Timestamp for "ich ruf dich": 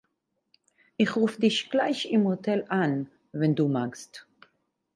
0.97-1.69